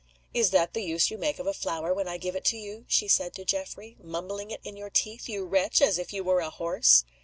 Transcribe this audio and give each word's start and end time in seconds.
"Is 0.33 0.49
that 0.49 0.73
the 0.73 0.81
use 0.81 1.11
you 1.11 1.19
make 1.19 1.37
of 1.37 1.45
a 1.45 1.53
flower 1.53 1.93
when 1.93 2.07
I 2.07 2.17
give 2.17 2.35
it 2.35 2.43
to 2.45 2.57
you?" 2.57 2.85
she 2.87 3.07
said 3.07 3.35
to 3.35 3.45
Geoffrey. 3.45 3.97
"Mumbling 4.01 4.49
it 4.49 4.61
in 4.63 4.75
your 4.75 4.89
teeth, 4.89 5.29
you 5.29 5.45
wretch, 5.45 5.79
as 5.79 5.99
if 5.99 6.11
you 6.11 6.23
were 6.23 6.39
a 6.39 6.49
horse!" 6.49 7.05